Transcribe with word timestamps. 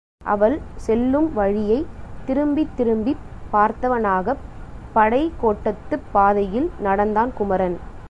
அவள் 0.23 0.59
செல்லும் 0.75 1.33
வழியைத் 1.33 1.87
திரும்பித் 2.25 2.77
திரும்பிப் 2.77 3.23
பார்த்தவனாகப் 3.53 4.43
படைக் 4.93 5.33
கோட்டத்துப் 5.41 6.07
பாதையில் 6.11 6.71
நடந்தான் 6.79 7.33
குமரன். 7.33 7.77